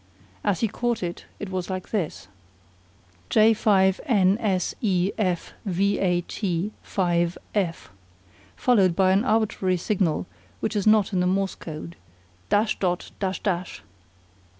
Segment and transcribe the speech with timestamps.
[0.43, 2.27] As he caught it, it was like this:
[3.29, 7.91] "J 5 n s e f v a t 5 f,"
[8.55, 10.25] followed by an arbitrary signal
[10.59, 11.95] which is not in the Morse code:
[12.49, 13.83] "Dash dot dash dash!"